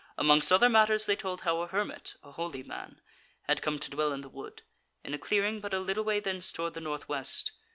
[0.17, 2.99] Amongst other matters they told how a hermit, a holy man,
[3.43, 4.63] had come to dwell in the wood,
[5.03, 7.51] in a clearing but a little way thence toward the north west.